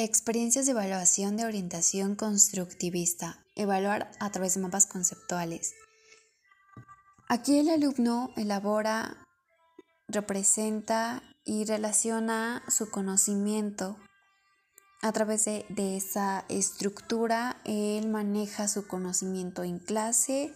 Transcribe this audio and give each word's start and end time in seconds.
Experiencias 0.00 0.66
de 0.66 0.70
evaluación 0.70 1.36
de 1.36 1.44
orientación 1.44 2.14
constructivista. 2.14 3.44
Evaluar 3.56 4.12
a 4.20 4.30
través 4.30 4.54
de 4.54 4.60
mapas 4.60 4.86
conceptuales. 4.86 5.74
Aquí 7.26 7.58
el 7.58 7.68
alumno 7.68 8.30
elabora, 8.36 9.26
representa 10.06 11.24
y 11.44 11.64
relaciona 11.64 12.62
su 12.68 12.92
conocimiento. 12.92 13.96
A 15.02 15.10
través 15.10 15.46
de, 15.46 15.66
esa 15.96 16.44
estructura, 16.48 17.60
él 17.64 18.06
maneja 18.08 18.68
su 18.68 18.86
conocimiento 18.86 19.64
en 19.64 19.80
clase, 19.80 20.54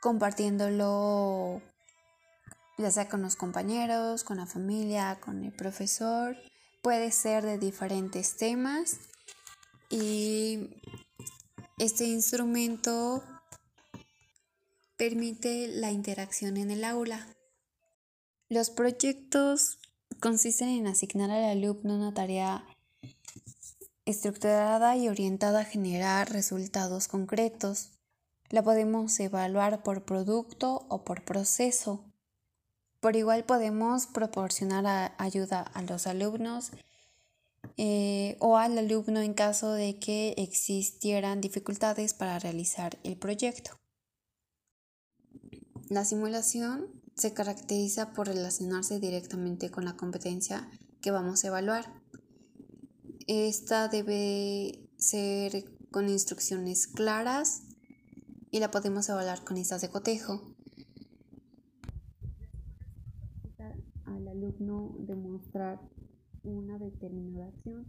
compartiéndolo 0.00 1.62
ya 2.76 2.92
sea 2.92 3.08
con 3.08 3.22
los 3.22 3.34
compañeros, 3.34 4.22
con 4.22 4.36
la 4.36 4.46
familia, 4.46 5.18
con 5.20 5.42
el 5.42 5.50
profesor 5.50 6.36
puede 6.82 7.12
ser 7.12 7.44
de 7.44 7.58
diferentes 7.58 8.36
temas 8.36 8.96
y 9.90 10.70
este 11.78 12.04
instrumento 12.04 13.22
permite 14.96 15.68
la 15.68 15.92
interacción 15.92 16.56
en 16.56 16.70
el 16.70 16.84
aula. 16.84 17.26
Los 18.48 18.70
proyectos 18.70 19.78
consisten 20.20 20.68
en 20.68 20.86
asignar 20.86 21.30
al 21.30 21.44
alumno 21.44 21.94
una 21.94 22.12
tarea 22.12 22.64
estructurada 24.04 24.96
y 24.96 25.08
orientada 25.08 25.60
a 25.60 25.64
generar 25.64 26.32
resultados 26.32 27.08
concretos. 27.08 27.90
La 28.48 28.62
podemos 28.62 29.20
evaluar 29.20 29.82
por 29.82 30.04
producto 30.04 30.86
o 30.88 31.04
por 31.04 31.24
proceso. 31.24 32.07
Por 33.00 33.16
igual 33.16 33.44
podemos 33.44 34.06
proporcionar 34.06 35.14
ayuda 35.18 35.60
a 35.62 35.82
los 35.82 36.06
alumnos 36.06 36.72
eh, 37.76 38.36
o 38.40 38.56
al 38.56 38.76
alumno 38.76 39.20
en 39.20 39.34
caso 39.34 39.72
de 39.72 39.98
que 39.98 40.34
existieran 40.36 41.40
dificultades 41.40 42.12
para 42.12 42.38
realizar 42.38 42.98
el 43.04 43.16
proyecto. 43.16 43.78
La 45.88 46.04
simulación 46.04 46.88
se 47.14 47.32
caracteriza 47.32 48.12
por 48.12 48.26
relacionarse 48.26 49.00
directamente 49.00 49.70
con 49.70 49.84
la 49.84 49.96
competencia 49.96 50.68
que 51.00 51.10
vamos 51.10 51.44
a 51.44 51.48
evaluar. 51.48 52.02
Esta 53.26 53.88
debe 53.88 54.88
ser 54.96 55.64
con 55.90 56.08
instrucciones 56.08 56.86
claras 56.86 57.62
y 58.50 58.60
la 58.60 58.70
podemos 58.70 59.08
evaluar 59.08 59.44
con 59.44 59.56
listas 59.56 59.80
de 59.80 59.88
cotejo. 59.88 60.54
Al 64.14 64.28
alumno 64.28 64.94
demostrar 64.98 65.80
una 66.42 66.78
determinada 66.78 67.48
acción 67.48 67.86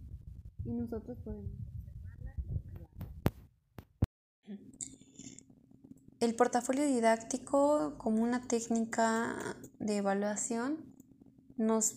y 0.66 0.74
nosotros 0.74 1.18
podemos 1.24 1.52
El 6.20 6.36
portafolio 6.36 6.86
didáctico 6.86 7.94
como 7.98 8.22
una 8.22 8.42
técnica 8.42 9.56
de 9.80 9.98
evaluación 9.98 10.78
nos 11.56 11.96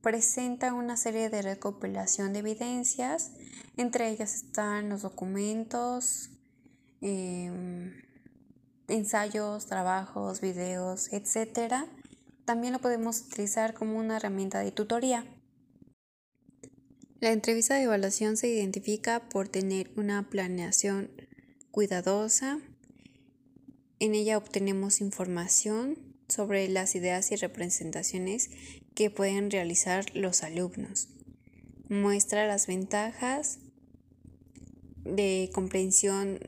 presenta 0.00 0.72
una 0.72 0.96
serie 0.96 1.28
de 1.28 1.42
recopilación 1.42 2.32
de 2.32 2.38
evidencias, 2.38 3.32
entre 3.76 4.10
ellas 4.10 4.32
están 4.32 4.90
los 4.90 5.02
documentos, 5.02 6.30
em, 7.00 7.94
ensayos, 8.86 9.66
trabajos, 9.66 10.40
videos, 10.40 11.12
etcétera, 11.12 11.88
también 12.46 12.72
lo 12.72 12.78
podemos 12.78 13.20
utilizar 13.20 13.74
como 13.74 13.98
una 13.98 14.16
herramienta 14.16 14.60
de 14.60 14.72
tutoría. 14.72 15.26
La 17.20 17.32
entrevista 17.32 17.74
de 17.74 17.82
evaluación 17.82 18.36
se 18.36 18.48
identifica 18.48 19.28
por 19.28 19.48
tener 19.48 19.90
una 19.96 20.30
planeación 20.30 21.10
cuidadosa. 21.70 22.60
En 23.98 24.14
ella 24.14 24.38
obtenemos 24.38 25.00
información 25.00 25.98
sobre 26.28 26.68
las 26.68 26.94
ideas 26.94 27.32
y 27.32 27.36
representaciones 27.36 28.50
que 28.94 29.10
pueden 29.10 29.50
realizar 29.50 30.04
los 30.14 30.42
alumnos. 30.42 31.08
Muestra 31.88 32.46
las 32.46 32.66
ventajas 32.66 33.58
de 35.04 35.50
comprensión 35.52 36.38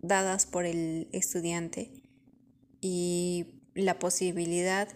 dadas 0.00 0.46
por 0.46 0.66
el 0.66 1.08
estudiante 1.12 1.90
y 2.80 3.46
la 3.74 3.98
posibilidad 3.98 4.88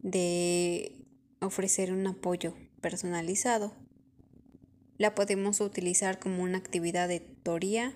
de 0.00 0.92
ofrecer 1.40 1.92
un 1.92 2.06
apoyo 2.06 2.54
personalizado. 2.80 3.74
La 4.98 5.14
podemos 5.14 5.60
utilizar 5.60 6.18
como 6.18 6.42
una 6.42 6.58
actividad 6.58 7.08
de 7.08 7.20
tutoría 7.20 7.94